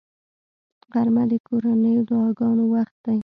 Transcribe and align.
غرمه 0.91 1.23
د 1.31 1.33
کورنیو 1.47 2.07
دعاګانو 2.09 2.63
وخت 2.73 2.95
دی 3.05 3.19